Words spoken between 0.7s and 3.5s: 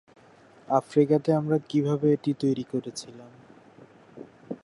আফ্রিকাতে আমরা কীভাবে এটি তৈরি করেছিলাম।